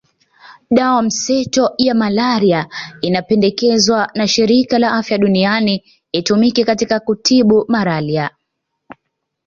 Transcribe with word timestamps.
Dawa 0.71 1.01
mseto 1.01 1.73
ya 1.77 1.95
malaria 1.95 2.67
inapendekezwa 3.01 4.11
na 4.15 4.27
Shirika 4.27 4.79
la 4.79 4.91
Afya 4.91 5.17
Duniani 5.17 5.83
itumike 6.11 6.63
katika 6.65 6.99
kutibu 6.99 7.65
malaria 7.67 8.29